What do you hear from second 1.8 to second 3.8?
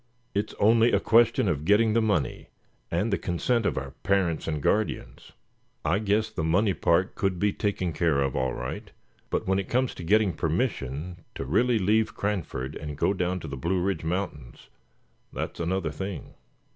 the money, and the consent of